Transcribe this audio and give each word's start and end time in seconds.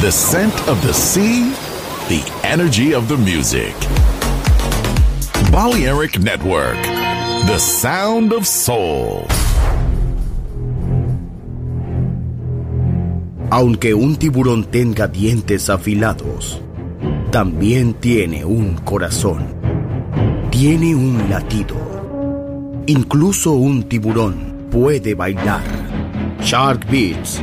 The 0.00 0.10
scent 0.10 0.54
of 0.66 0.80
the 0.82 0.94
sea, 0.94 1.52
the 2.08 2.24
energy 2.42 2.94
of 2.94 3.06
the 3.06 3.18
music. 3.18 3.74
Balearic 5.52 6.18
Network, 6.18 6.80
the 7.44 7.58
sound 7.58 8.32
of 8.32 8.46
soul. 8.46 9.26
Aunque 13.50 13.92
un 13.92 14.16
tiburón 14.16 14.64
tenga 14.64 15.06
dientes 15.06 15.68
afilados, 15.68 16.62
también 17.30 17.92
tiene 17.92 18.46
un 18.46 18.76
corazón. 18.76 19.54
Tiene 20.50 20.94
un 20.94 21.28
latido. 21.28 21.76
Incluso 22.86 23.52
un 23.52 23.82
tiburón 23.82 24.66
puede 24.70 25.14
bailar. 25.14 25.60
Shark 26.40 26.88
Beats, 26.90 27.42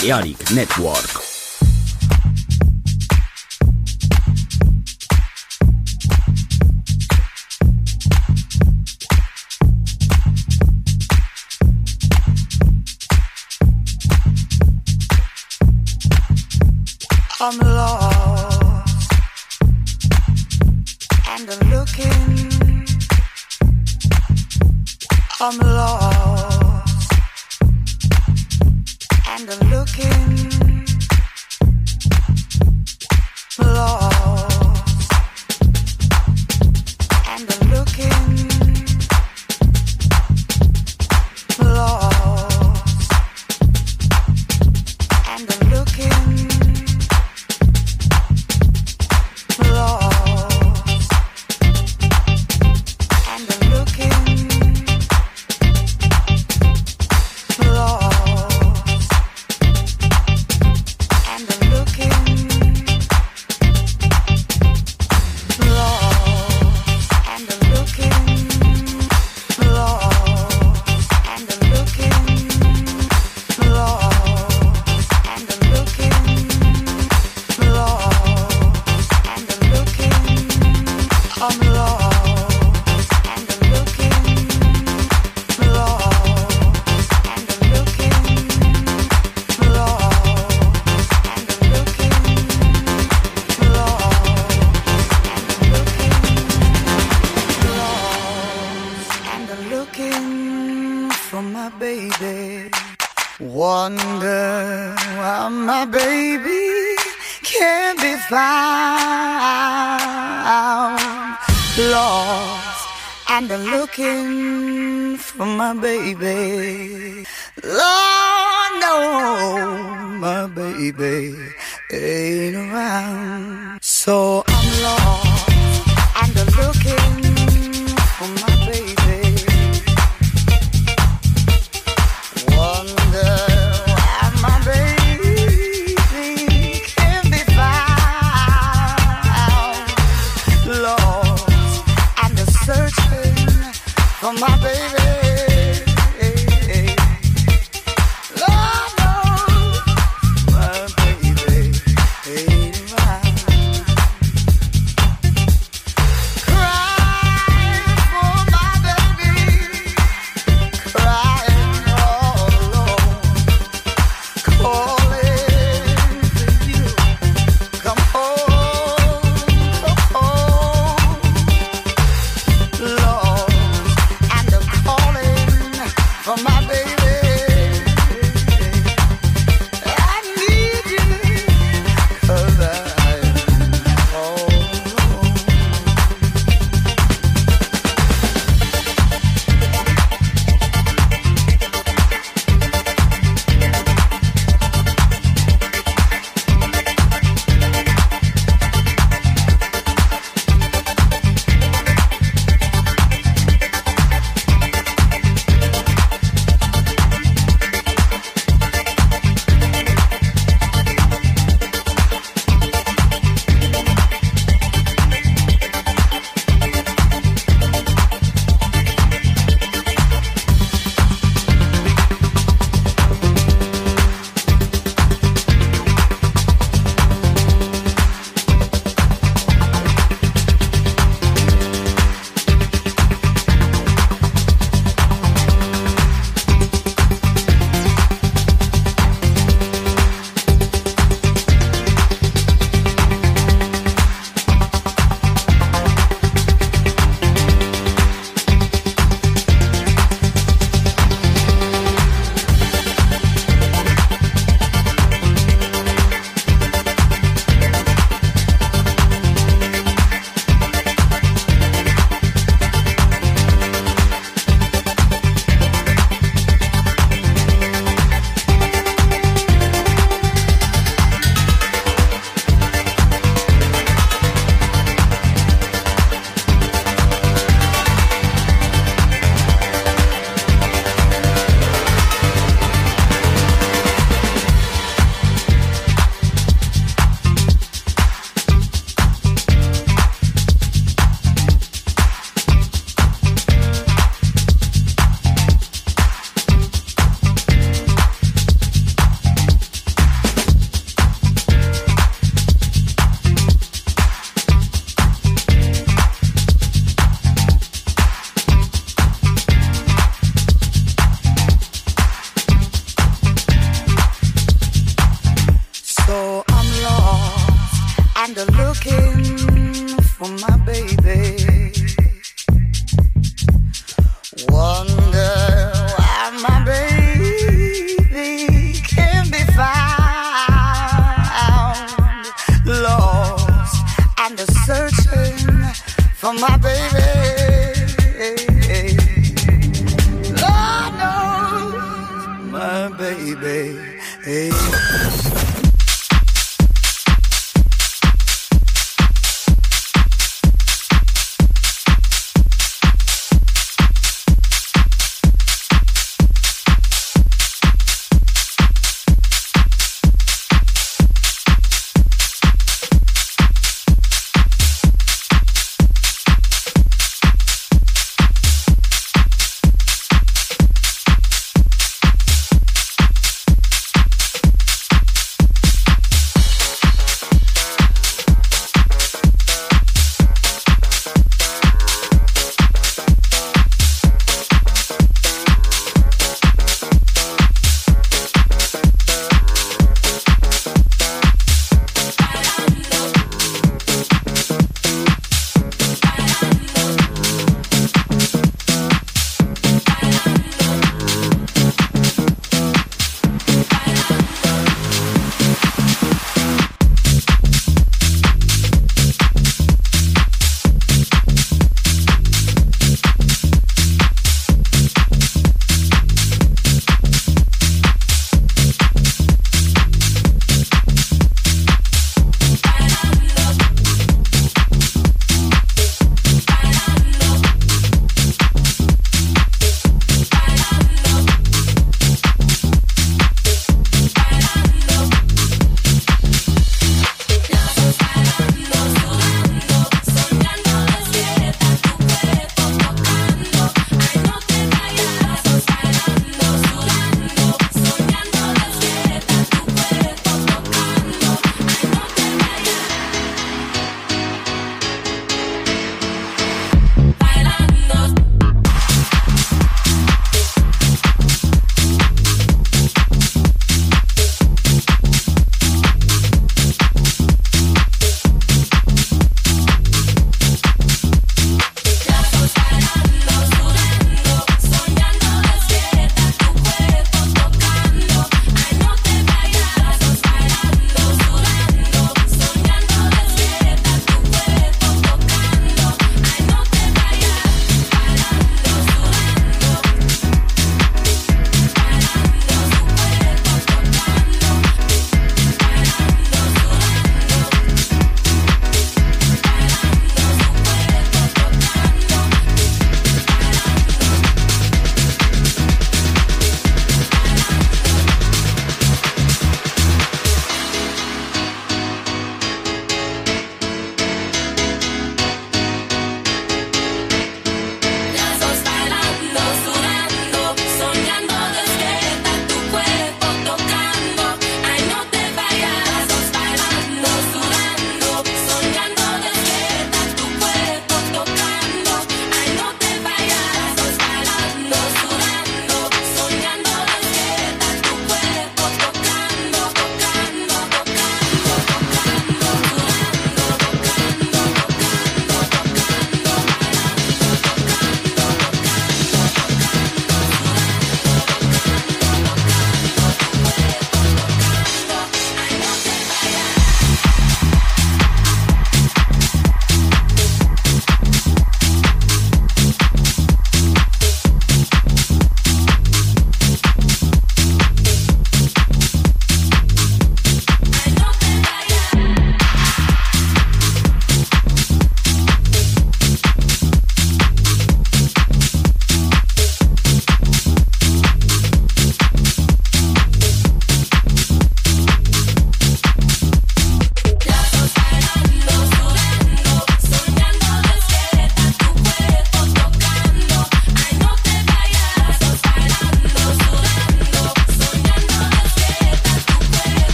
Chaotic 0.00 0.50
Network. 0.54 0.99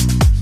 you. 0.00 0.41